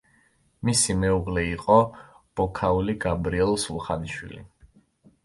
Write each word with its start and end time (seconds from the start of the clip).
მისი 0.67 0.93
მეუღლე 1.01 1.43
იყო 1.49 1.75
ბოქაული 2.41 2.97
გაბრიელ 3.05 3.53
სულხანიშვილი. 3.65 4.41